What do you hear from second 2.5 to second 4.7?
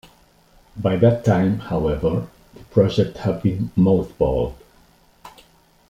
the project had been mothballed.